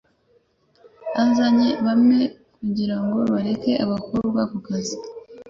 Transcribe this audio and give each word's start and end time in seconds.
azanye 1.23 1.69
bamwe 1.85 2.19
kugirango 2.57 3.17
bereke 3.31 3.71
abakobwa 3.85 4.41
kukazi 4.51 4.95